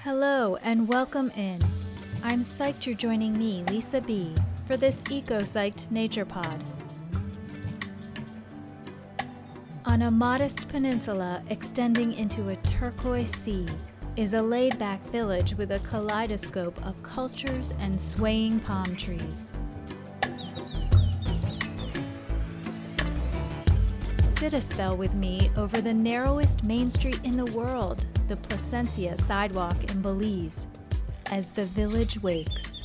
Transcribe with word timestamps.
Hello 0.00 0.56
and 0.62 0.86
welcome 0.86 1.30
in. 1.30 1.62
I'm 2.22 2.40
psyched 2.40 2.84
you're 2.84 2.94
joining 2.94 3.38
me, 3.38 3.64
Lisa 3.70 4.02
B., 4.02 4.34
for 4.66 4.76
this 4.76 5.02
Eco 5.08 5.40
Psyched 5.40 5.90
Nature 5.90 6.26
Pod. 6.26 6.62
On 9.86 10.02
a 10.02 10.10
modest 10.10 10.68
peninsula 10.68 11.42
extending 11.48 12.12
into 12.12 12.50
a 12.50 12.56
turquoise 12.56 13.34
sea 13.34 13.66
is 14.16 14.34
a 14.34 14.42
laid 14.42 14.78
back 14.78 15.02
village 15.06 15.54
with 15.54 15.70
a 15.70 15.78
kaleidoscope 15.78 16.84
of 16.84 17.02
cultures 17.02 17.72
and 17.80 17.98
swaying 17.98 18.60
palm 18.60 18.94
trees. 18.96 19.54
Sit 24.40 24.54
a 24.54 24.60
spell 24.62 24.96
with 24.96 25.12
me 25.12 25.50
over 25.54 25.82
the 25.82 25.92
narrowest 25.92 26.64
main 26.64 26.90
street 26.90 27.20
in 27.24 27.36
the 27.36 27.44
world, 27.52 28.06
the 28.26 28.36
Placencia 28.36 29.20
sidewalk 29.20 29.76
in 29.90 30.00
Belize, 30.00 30.66
as 31.30 31.50
the 31.50 31.66
village 31.66 32.18
wakes. 32.22 32.79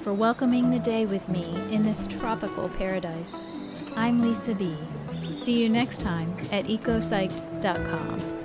For 0.00 0.14
welcoming 0.14 0.70
the 0.70 0.78
day 0.78 1.04
with 1.04 1.28
me 1.28 1.44
in 1.70 1.84
this 1.84 2.06
tropical 2.06 2.68
paradise. 2.70 3.44
I'm 3.96 4.22
Lisa 4.22 4.54
B. 4.54 4.74
See 5.32 5.62
you 5.62 5.68
next 5.68 6.00
time 6.00 6.34
at 6.50 6.64
ecopsyched.com. 6.64 8.39